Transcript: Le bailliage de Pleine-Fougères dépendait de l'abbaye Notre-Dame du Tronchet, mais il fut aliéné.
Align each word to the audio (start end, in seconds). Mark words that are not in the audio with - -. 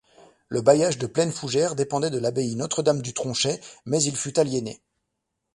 Le 0.47 0.63
bailliage 0.63 0.97
de 0.97 1.05
Pleine-Fougères 1.05 1.75
dépendait 1.75 2.09
de 2.09 2.17
l'abbaye 2.17 2.55
Notre-Dame 2.55 3.03
du 3.03 3.13
Tronchet, 3.13 3.61
mais 3.85 4.01
il 4.01 4.15
fut 4.15 4.39
aliéné. 4.39 4.81